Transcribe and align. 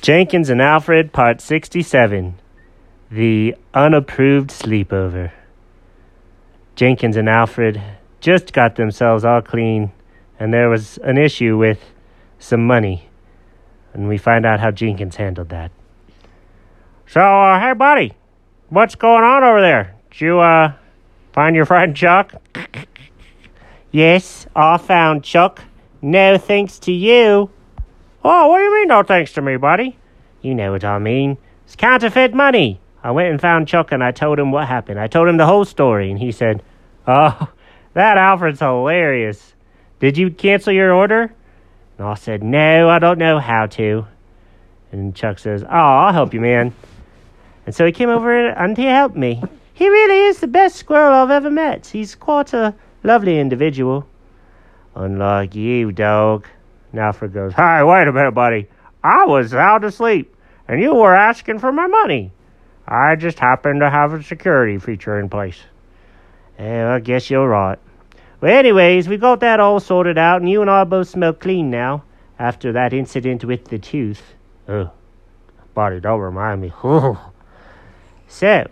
Jenkins 0.00 0.48
and 0.48 0.62
Alfred, 0.62 1.12
Part 1.12 1.42
67 1.42 2.38
The 3.10 3.54
Unapproved 3.74 4.48
Sleepover. 4.48 5.30
Jenkins 6.74 7.18
and 7.18 7.28
Alfred 7.28 7.82
just 8.20 8.54
got 8.54 8.76
themselves 8.76 9.26
all 9.26 9.42
clean, 9.42 9.92
and 10.38 10.54
there 10.54 10.70
was 10.70 10.98
an 11.04 11.18
issue 11.18 11.58
with 11.58 11.84
some 12.38 12.66
money. 12.66 13.10
And 13.92 14.08
we 14.08 14.16
find 14.16 14.46
out 14.46 14.58
how 14.58 14.70
Jenkins 14.70 15.16
handled 15.16 15.50
that. 15.50 15.70
So, 17.06 17.20
uh, 17.20 17.60
hey, 17.60 17.74
buddy, 17.74 18.14
what's 18.70 18.94
going 18.94 19.24
on 19.24 19.44
over 19.44 19.60
there? 19.60 19.96
Did 20.12 20.20
you, 20.22 20.40
uh, 20.40 20.72
find 21.34 21.54
your 21.54 21.66
friend 21.66 21.94
Chuck? 21.94 22.32
yes, 23.90 24.46
I 24.56 24.78
found 24.78 25.24
Chuck. 25.24 25.60
No 26.00 26.38
thanks 26.38 26.78
to 26.80 26.92
you. 26.92 27.50
Oh, 28.22 28.48
what 28.48 28.58
do 28.58 28.64
you 28.64 28.74
mean, 28.74 28.88
no 28.88 29.02
thanks 29.02 29.32
to 29.34 29.42
me, 29.42 29.56
buddy? 29.56 29.96
You 30.42 30.54
know 30.54 30.72
what 30.72 30.84
I 30.84 30.98
mean. 30.98 31.38
It's 31.64 31.76
counterfeit 31.76 32.34
money. 32.34 32.80
I 33.02 33.12
went 33.12 33.30
and 33.30 33.40
found 33.40 33.68
Chuck 33.68 33.92
and 33.92 34.04
I 34.04 34.10
told 34.12 34.38
him 34.38 34.52
what 34.52 34.68
happened. 34.68 35.00
I 35.00 35.06
told 35.06 35.28
him 35.28 35.38
the 35.38 35.46
whole 35.46 35.64
story, 35.64 36.10
and 36.10 36.18
he 36.18 36.32
said, 36.32 36.62
Oh, 37.06 37.48
that 37.94 38.18
Alfred's 38.18 38.60
hilarious. 38.60 39.54
Did 40.00 40.18
you 40.18 40.30
cancel 40.30 40.72
your 40.72 40.92
order? 40.92 41.32
And 41.98 42.06
I 42.06 42.14
said, 42.14 42.42
No, 42.42 42.88
I 42.88 42.98
don't 42.98 43.18
know 43.18 43.38
how 43.38 43.66
to. 43.66 44.06
And 44.92 45.14
Chuck 45.14 45.38
says, 45.38 45.62
Oh, 45.62 45.68
I'll 45.68 46.12
help 46.12 46.34
you, 46.34 46.40
man. 46.40 46.74
And 47.64 47.74
so 47.74 47.86
he 47.86 47.92
came 47.92 48.08
over 48.08 48.48
and 48.48 48.76
he 48.76 48.84
helped 48.84 49.16
me. 49.16 49.42
He 49.72 49.88
really 49.88 50.26
is 50.26 50.40
the 50.40 50.46
best 50.46 50.76
squirrel 50.76 51.14
I've 51.14 51.30
ever 51.30 51.50
met. 51.50 51.86
He's 51.86 52.14
quite 52.14 52.52
a 52.52 52.74
lovely 53.02 53.38
individual. 53.38 54.06
Unlike 54.94 55.54
you, 55.54 55.92
dog. 55.92 56.46
Alfred 56.98 57.32
goes, 57.32 57.52
Hey, 57.54 57.82
wait 57.82 58.08
a 58.08 58.12
minute, 58.12 58.32
buddy. 58.32 58.68
I 59.02 59.26
was 59.26 59.50
sound 59.50 59.84
asleep, 59.84 60.34
and 60.68 60.80
you 60.80 60.94
were 60.94 61.14
asking 61.14 61.58
for 61.58 61.72
my 61.72 61.86
money. 61.86 62.32
I 62.86 63.16
just 63.16 63.38
happened 63.38 63.80
to 63.80 63.90
have 63.90 64.12
a 64.12 64.22
security 64.22 64.78
feature 64.78 65.18
in 65.18 65.28
place. 65.28 65.58
Yeah, 66.58 66.94
I 66.94 67.00
guess 67.00 67.30
you're 67.30 67.48
right. 67.48 67.78
Well, 68.40 68.56
anyways, 68.56 69.08
we 69.08 69.16
got 69.16 69.40
that 69.40 69.60
all 69.60 69.80
sorted 69.80 70.18
out, 70.18 70.40
and 70.40 70.50
you 70.50 70.60
and 70.60 70.70
I 70.70 70.84
both 70.84 71.08
smell 71.08 71.32
clean 71.32 71.70
now 71.70 72.04
after 72.38 72.72
that 72.72 72.92
incident 72.92 73.44
with 73.44 73.66
the 73.66 73.78
tooth. 73.78 74.22
Oh, 74.68 74.90
buddy, 75.74 76.00
don't 76.00 76.20
remind 76.20 76.60
me. 76.60 76.72
so, 78.28 78.66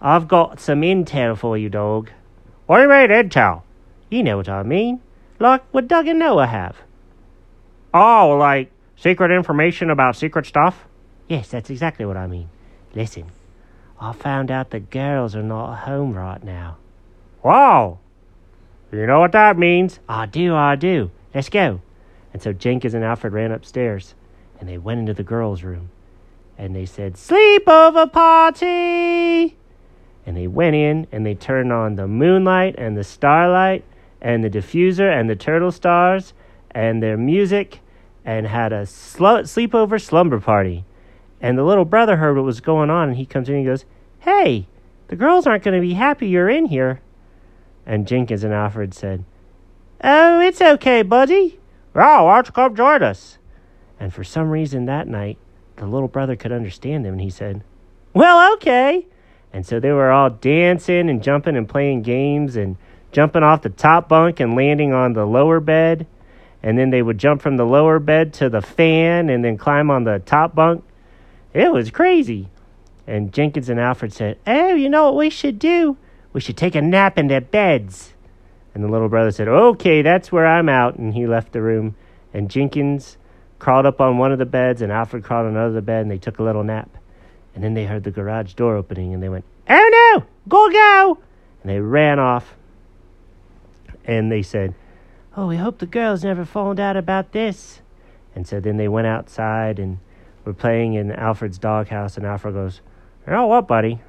I've 0.00 0.28
got 0.28 0.60
some 0.60 0.80
intel 0.80 1.36
for 1.36 1.56
you, 1.56 1.68
dog. 1.68 2.10
What 2.66 2.78
do 2.78 2.82
you 2.82 2.88
mean, 2.88 3.10
intel? 3.10 3.62
You 4.10 4.22
know 4.22 4.36
what 4.36 4.48
I 4.48 4.62
mean. 4.62 5.00
Like 5.38 5.62
what 5.72 5.88
Doug 5.88 6.06
and 6.06 6.18
Noah 6.18 6.46
have. 6.46 6.76
Oh, 7.94 8.36
like 8.38 8.70
secret 8.96 9.30
information 9.30 9.90
about 9.90 10.16
secret 10.16 10.46
stuff? 10.46 10.86
Yes, 11.28 11.48
that's 11.48 11.70
exactly 11.70 12.04
what 12.04 12.16
I 12.16 12.26
mean. 12.26 12.48
Listen, 12.94 13.26
I 14.00 14.12
found 14.12 14.50
out 14.50 14.70
the 14.70 14.80
girls 14.80 15.36
are 15.36 15.42
not 15.42 15.80
home 15.80 16.12
right 16.14 16.42
now. 16.42 16.76
Wow! 17.42 17.98
You 18.90 19.06
know 19.06 19.20
what 19.20 19.32
that 19.32 19.56
means? 19.56 20.00
I 20.08 20.26
do, 20.26 20.54
I 20.54 20.76
do. 20.76 21.10
Let's 21.34 21.48
go. 21.48 21.80
And 22.32 22.42
so 22.42 22.52
Jenkins 22.52 22.94
and 22.94 23.04
Alfred 23.04 23.32
ran 23.32 23.52
upstairs 23.52 24.14
and 24.58 24.68
they 24.68 24.78
went 24.78 25.00
into 25.00 25.14
the 25.14 25.22
girls' 25.22 25.62
room 25.62 25.90
and 26.58 26.76
they 26.76 26.86
said, 26.86 27.14
Sleepover 27.14 28.12
party! 28.12 29.56
And 30.24 30.36
they 30.36 30.46
went 30.46 30.76
in 30.76 31.06
and 31.10 31.26
they 31.26 31.34
turned 31.34 31.72
on 31.72 31.96
the 31.96 32.06
moonlight 32.06 32.74
and 32.78 32.96
the 32.96 33.04
starlight 33.04 33.84
and 34.20 34.44
the 34.44 34.50
diffuser 34.50 35.10
and 35.10 35.28
the 35.28 35.36
turtle 35.36 35.72
stars 35.72 36.32
and 36.72 37.02
their 37.02 37.16
music 37.16 37.80
and 38.24 38.46
had 38.46 38.72
a 38.72 38.86
sl- 38.86 39.44
sleepover 39.44 40.00
slumber 40.00 40.40
party. 40.40 40.84
And 41.40 41.58
the 41.58 41.64
little 41.64 41.84
brother 41.84 42.16
heard 42.16 42.36
what 42.36 42.44
was 42.44 42.60
going 42.60 42.90
on 42.90 43.08
and 43.08 43.16
he 43.16 43.26
comes 43.26 43.48
in 43.48 43.56
and 43.56 43.64
he 43.64 43.70
goes, 43.70 43.84
Hey, 44.20 44.66
the 45.08 45.16
girls 45.16 45.46
aren't 45.46 45.64
going 45.64 45.74
to 45.74 45.86
be 45.86 45.94
happy 45.94 46.28
you're 46.28 46.48
in 46.48 46.66
here. 46.66 47.00
And 47.84 48.06
Jenkins 48.06 48.44
and 48.44 48.54
Alfred 48.54 48.94
said, 48.94 49.24
Oh, 50.02 50.40
it's 50.40 50.60
okay, 50.60 51.02
buddy. 51.02 51.58
Oh, 51.94 52.24
why 52.24 52.36
don't 52.36 52.46
you 52.46 52.52
come 52.52 52.76
join 52.76 53.02
us? 53.02 53.38
And 53.98 54.12
for 54.14 54.24
some 54.24 54.50
reason 54.50 54.86
that 54.86 55.08
night, 55.08 55.38
the 55.76 55.86
little 55.86 56.08
brother 56.08 56.36
could 56.36 56.52
understand 56.52 57.04
them 57.04 57.14
and 57.14 57.20
he 57.20 57.30
said, 57.30 57.62
Well, 58.14 58.52
okay. 58.54 59.06
And 59.52 59.66
so 59.66 59.78
they 59.78 59.92
were 59.92 60.10
all 60.10 60.30
dancing 60.30 61.10
and 61.10 61.22
jumping 61.22 61.56
and 61.56 61.68
playing 61.68 62.02
games 62.02 62.56
and 62.56 62.76
jumping 63.10 63.42
off 63.42 63.62
the 63.62 63.68
top 63.68 64.08
bunk 64.08 64.40
and 64.40 64.56
landing 64.56 64.92
on 64.92 65.12
the 65.12 65.26
lower 65.26 65.60
bed. 65.60 66.06
And 66.62 66.78
then 66.78 66.90
they 66.90 67.02
would 67.02 67.18
jump 67.18 67.42
from 67.42 67.56
the 67.56 67.64
lower 67.64 67.98
bed 67.98 68.32
to 68.34 68.48
the 68.48 68.62
fan 68.62 69.28
and 69.30 69.44
then 69.44 69.58
climb 69.58 69.90
on 69.90 70.04
the 70.04 70.20
top 70.20 70.54
bunk. 70.54 70.84
It 71.52 71.72
was 71.72 71.90
crazy. 71.90 72.48
And 73.06 73.32
Jenkins 73.32 73.68
and 73.68 73.80
Alfred 73.80 74.12
said, 74.12 74.38
Oh, 74.46 74.74
you 74.74 74.88
know 74.88 75.06
what 75.06 75.16
we 75.16 75.30
should 75.30 75.58
do? 75.58 75.96
We 76.32 76.40
should 76.40 76.56
take 76.56 76.74
a 76.74 76.80
nap 76.80 77.18
in 77.18 77.26
their 77.26 77.40
beds. 77.40 78.14
And 78.74 78.82
the 78.82 78.88
little 78.88 79.08
brother 79.08 79.32
said, 79.32 79.48
Okay, 79.48 80.02
that's 80.02 80.30
where 80.30 80.46
I'm 80.46 80.68
out. 80.68 80.96
And 80.96 81.14
he 81.14 81.26
left 81.26 81.52
the 81.52 81.60
room. 81.60 81.96
And 82.32 82.50
Jenkins 82.50 83.18
crawled 83.58 83.86
up 83.86 84.00
on 84.00 84.18
one 84.18 84.32
of 84.32 84.38
the 84.38 84.46
beds, 84.46 84.82
and 84.82 84.90
Alfred 84.90 85.22
crawled 85.22 85.46
on 85.46 85.56
another 85.56 85.80
bed, 85.80 86.02
and 86.02 86.10
they 86.10 86.18
took 86.18 86.38
a 86.38 86.42
little 86.42 86.64
nap. 86.64 86.90
And 87.54 87.62
then 87.62 87.74
they 87.74 87.84
heard 87.84 88.02
the 88.02 88.10
garage 88.10 88.54
door 88.54 88.76
opening, 88.76 89.14
and 89.14 89.22
they 89.22 89.28
went, 89.28 89.44
Oh 89.68 90.14
no, 90.16 90.26
go, 90.48 90.70
go! 90.70 91.18
And 91.62 91.70
they 91.70 91.80
ran 91.80 92.18
off. 92.18 92.54
And 94.04 94.32
they 94.32 94.42
said, 94.42 94.74
Oh, 95.34 95.46
we 95.46 95.56
hope 95.56 95.78
the 95.78 95.86
girls 95.86 96.24
never 96.24 96.44
found 96.44 96.78
out 96.78 96.94
about 96.94 97.32
this. 97.32 97.80
And 98.34 98.46
so 98.46 98.60
then 98.60 98.76
they 98.76 98.88
went 98.88 99.06
outside 99.06 99.78
and 99.78 99.98
were 100.44 100.52
playing 100.52 100.92
in 100.92 101.10
Alfred's 101.10 101.56
doghouse, 101.58 102.18
and 102.18 102.26
Alfred 102.26 102.54
goes, 102.54 102.82
You 103.26 103.32
know 103.32 103.46
what, 103.46 103.66
buddy? 103.66 104.00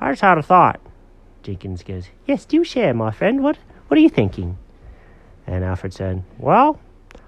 I 0.00 0.12
just 0.12 0.22
had 0.22 0.38
a 0.38 0.42
thought. 0.42 0.80
Jenkins 1.42 1.82
goes, 1.82 2.06
Yes, 2.26 2.44
do 2.44 2.62
share, 2.62 2.94
my 2.94 3.10
friend. 3.10 3.42
What 3.42 3.58
what 3.88 3.98
are 3.98 4.02
you 4.02 4.08
thinking? 4.08 4.56
And 5.48 5.64
Alfred 5.64 5.92
said, 5.92 6.22
Well, 6.38 6.78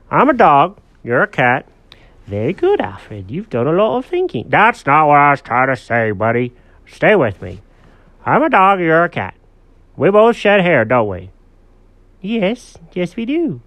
I'm 0.09 0.29
a 0.29 0.35
dog, 0.35 0.79
you're 1.03 1.23
a 1.23 1.29
cat. 1.29 1.67
Very 2.27 2.53
good, 2.53 2.81
Alfred. 2.81 3.33
You've 3.33 3.51
done 3.51 3.67
a 3.67 3.73
lot 3.73 3.99
of 3.99 4.07
thinking. 4.07 4.47
That's 4.49 4.87
not 4.87 5.09
what 5.09 5.19
I 5.19 5.31
was 5.33 5.43
trying 5.43 5.75
to 5.75 5.77
say, 5.77 6.13
buddy. 6.13 6.53
Stay 6.87 7.17
with 7.17 7.43
me. 7.43 7.63
I'm 8.25 8.45
a 8.45 8.49
dog, 8.49 8.79
you're 8.79 9.03
a 9.03 9.09
cat. 9.09 9.35
We 9.97 10.11
both 10.11 10.37
shed 10.37 10.61
hair, 10.61 10.85
don't 10.85 11.09
we? 11.09 11.31
Yes, 12.23 12.79
yes, 12.93 13.17
we 13.17 13.27
do. 13.27 13.61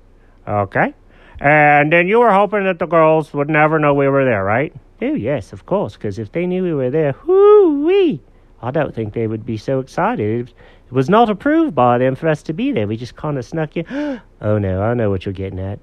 Okay. 0.48 0.94
And 1.40 1.92
then 1.92 2.08
you 2.08 2.20
were 2.20 2.32
hoping 2.32 2.64
that 2.64 2.80
the 2.80 2.86
girls 2.86 3.34
would 3.34 3.50
never 3.50 3.78
know 3.78 3.94
we 3.94 4.08
were 4.08 4.24
there, 4.24 4.46
right? 4.46 4.74
Oh, 5.02 5.14
yes, 5.14 5.52
of 5.52 5.66
course, 5.66 5.96
because 5.96 6.18
if 6.18 6.32
they 6.32 6.48
knew 6.48 6.64
we 6.64 6.74
were 6.74 6.90
there, 6.90 7.14
whoo 7.28 7.86
wee, 7.86 8.22
I 8.62 8.72
don't 8.72 8.96
think 8.96 9.14
they 9.14 9.28
would 9.28 9.46
be 9.46 9.58
so 9.58 9.80
excited. 9.80 10.54
It 10.88 10.94
was 10.94 11.10
not 11.10 11.30
approved 11.30 11.76
by 11.76 11.98
them 11.98 12.16
for 12.16 12.30
us 12.30 12.42
to 12.44 12.54
be 12.54 12.72
there. 12.72 12.88
We 12.88 12.96
just 12.96 13.18
kind 13.18 13.38
of 13.38 13.44
snuck 13.44 13.76
in. 13.76 13.86
oh, 14.42 14.58
no, 14.58 14.82
I 14.82 14.94
know 14.94 15.10
what 15.10 15.26
you're 15.26 15.34
getting 15.34 15.60
at. 15.60 15.80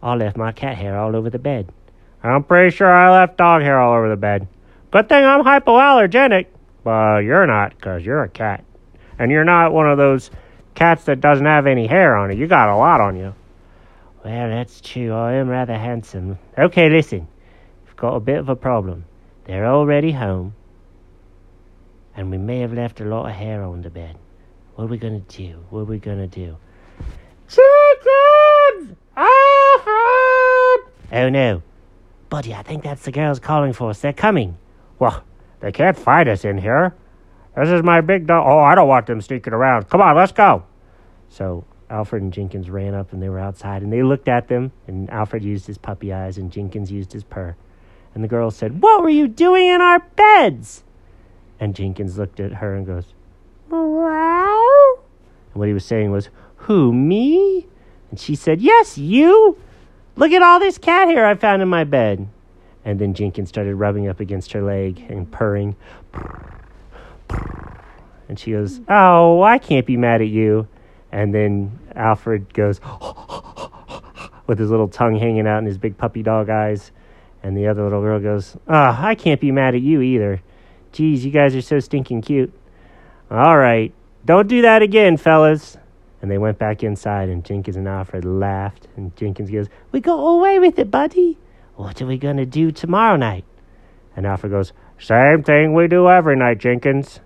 I 0.00 0.14
left 0.14 0.36
my 0.36 0.52
cat 0.52 0.76
hair 0.76 0.96
all 0.96 1.16
over 1.16 1.28
the 1.28 1.40
bed. 1.40 1.72
I'm 2.22 2.44
pretty 2.44 2.74
sure 2.74 2.88
I 2.88 3.10
left 3.10 3.38
dog 3.38 3.62
hair 3.62 3.80
all 3.80 3.94
over 3.94 4.08
the 4.08 4.16
bed. 4.16 4.46
Good 4.92 5.08
thing 5.08 5.24
I'm 5.24 5.42
hypoallergenic. 5.42 6.46
But 6.84 7.20
you're 7.20 7.46
not, 7.46 7.74
because 7.76 8.06
you're 8.06 8.22
a 8.22 8.28
cat. 8.28 8.64
And 9.18 9.32
you're 9.32 9.44
not 9.44 9.72
one 9.72 9.90
of 9.90 9.98
those 9.98 10.30
cats 10.76 11.04
that 11.04 11.20
doesn't 11.20 11.46
have 11.46 11.66
any 11.66 11.86
hair 11.86 12.16
on 12.16 12.30
it. 12.30 12.38
You 12.38 12.46
got 12.46 12.68
a 12.68 12.76
lot 12.76 13.00
on 13.00 13.16
you. 13.16 13.34
Well, 14.24 14.48
that's 14.50 14.80
true. 14.80 15.12
I 15.12 15.34
am 15.34 15.48
rather 15.48 15.74
handsome. 15.76 16.38
Okay, 16.56 16.88
listen. 16.88 17.26
We've 17.84 17.96
got 17.96 18.14
a 18.14 18.20
bit 18.20 18.38
of 18.38 18.48
a 18.48 18.56
problem. 18.56 19.04
They're 19.44 19.66
already 19.66 20.12
home. 20.12 20.54
And 22.14 22.30
we 22.30 22.38
may 22.38 22.60
have 22.60 22.72
left 22.72 23.00
a 23.00 23.04
lot 23.04 23.26
of 23.28 23.34
hair 23.34 23.62
on 23.62 23.82
the 23.82 23.90
bed. 23.90 24.16
What 24.74 24.84
are 24.84 24.88
we 24.88 24.98
going 24.98 25.24
to 25.24 25.36
do? 25.36 25.64
What 25.70 25.80
are 25.80 25.84
we 25.84 25.98
going 25.98 26.18
to 26.18 26.26
do? 26.26 26.56
Jenkins! 27.48 28.96
Alfred! 29.16 29.30
Oh, 31.12 31.28
no. 31.30 31.62
Buddy, 32.28 32.54
I 32.54 32.62
think 32.62 32.82
that's 32.82 33.04
the 33.04 33.12
girls 33.12 33.38
calling 33.38 33.72
for 33.72 33.90
us. 33.90 34.00
They're 34.00 34.12
coming. 34.12 34.58
Well, 34.98 35.22
they 35.60 35.72
can't 35.72 35.96
find 35.96 36.28
us 36.28 36.44
in 36.44 36.58
here. 36.58 36.94
This 37.56 37.70
is 37.70 37.82
my 37.82 38.02
big 38.02 38.26
dog. 38.26 38.44
Oh, 38.46 38.58
I 38.58 38.74
don't 38.74 38.88
want 38.88 39.06
them 39.06 39.20
sneaking 39.20 39.54
around. 39.54 39.88
Come 39.88 40.02
on, 40.02 40.14
let's 40.14 40.32
go. 40.32 40.64
So 41.30 41.64
Alfred 41.88 42.22
and 42.22 42.32
Jenkins 42.32 42.68
ran 42.68 42.94
up 42.94 43.12
and 43.12 43.22
they 43.22 43.28
were 43.28 43.38
outside 43.38 43.82
and 43.82 43.92
they 43.92 44.02
looked 44.02 44.28
at 44.28 44.48
them 44.48 44.72
and 44.86 45.08
Alfred 45.10 45.42
used 45.42 45.66
his 45.66 45.78
puppy 45.78 46.12
eyes 46.12 46.36
and 46.36 46.52
Jenkins 46.52 46.92
used 46.92 47.12
his 47.12 47.24
purr. 47.24 47.56
And 48.14 48.22
the 48.22 48.28
girl 48.28 48.50
said, 48.50 48.82
What 48.82 49.02
were 49.02 49.10
you 49.10 49.26
doing 49.26 49.66
in 49.66 49.80
our 49.80 50.00
beds? 50.00 50.84
And 51.58 51.74
Jenkins 51.74 52.18
looked 52.18 52.40
at 52.40 52.54
her 52.54 52.74
and 52.74 52.86
goes, 52.86 53.14
Wow. 53.70 54.98
And 55.52 55.60
what 55.60 55.68
he 55.68 55.74
was 55.74 55.84
saying 55.84 56.10
was, 56.10 56.28
Who, 56.56 56.92
me? 56.92 57.66
And 58.10 58.20
she 58.20 58.34
said, 58.34 58.60
Yes, 58.60 58.98
you. 58.98 59.58
Look 60.16 60.32
at 60.32 60.42
all 60.42 60.58
this 60.58 60.78
cat 60.78 61.08
hair 61.08 61.26
I 61.26 61.34
found 61.34 61.62
in 61.62 61.68
my 61.68 61.84
bed. 61.84 62.28
And 62.84 62.98
then 62.98 63.14
Jenkins 63.14 63.48
started 63.48 63.74
rubbing 63.76 64.08
up 64.08 64.20
against 64.20 64.52
her 64.52 64.62
leg 64.62 65.04
and 65.08 65.30
purring. 65.30 65.76
And 68.28 68.38
she 68.38 68.52
goes, 68.52 68.80
Oh, 68.88 69.42
I 69.42 69.58
can't 69.58 69.86
be 69.86 69.96
mad 69.96 70.20
at 70.20 70.28
you. 70.28 70.66
And 71.12 71.34
then 71.34 71.78
Alfred 71.94 72.52
goes, 72.52 72.80
with 74.46 74.58
his 74.58 74.70
little 74.70 74.88
tongue 74.88 75.18
hanging 75.18 75.46
out 75.46 75.58
and 75.58 75.66
his 75.66 75.78
big 75.78 75.96
puppy 75.96 76.22
dog 76.22 76.50
eyes. 76.50 76.92
And 77.42 77.56
the 77.56 77.68
other 77.68 77.84
little 77.84 78.00
girl 78.00 78.20
goes, 78.20 78.56
Ah, 78.68 79.04
I 79.04 79.14
can't 79.14 79.40
be 79.40 79.52
mad 79.52 79.74
at 79.74 79.80
you 79.80 80.00
either. 80.00 80.42
Geez, 80.92 81.24
you 81.24 81.30
guys 81.30 81.54
are 81.54 81.62
so 81.62 81.78
stinking 81.78 82.22
cute. 82.22 82.52
All 83.30 83.58
right, 83.58 83.92
don't 84.24 84.48
do 84.48 84.62
that 84.62 84.82
again, 84.82 85.16
fellas. 85.16 85.76
And 86.22 86.30
they 86.30 86.38
went 86.38 86.58
back 86.58 86.82
inside, 86.82 87.28
and 87.28 87.44
Jenkins 87.44 87.76
and 87.76 87.86
Alfred 87.86 88.24
laughed. 88.24 88.88
And 88.96 89.14
Jenkins 89.16 89.50
goes, 89.50 89.68
We 89.92 90.00
got 90.00 90.14
away 90.14 90.58
with 90.58 90.78
it, 90.78 90.90
buddy. 90.90 91.38
What 91.76 92.00
are 92.00 92.06
we 92.06 92.16
going 92.16 92.38
to 92.38 92.46
do 92.46 92.72
tomorrow 92.72 93.16
night? 93.16 93.44
And 94.16 94.26
Alfred 94.26 94.50
goes, 94.50 94.72
Same 94.98 95.42
thing 95.42 95.74
we 95.74 95.88
do 95.88 96.08
every 96.08 96.36
night, 96.36 96.58
Jenkins. 96.58 97.20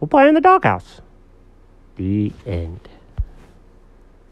We'll 0.00 0.08
play 0.08 0.28
in 0.28 0.34
the 0.34 0.40
doghouse. 0.40 1.00
The 1.96 2.32
end. 2.46 2.88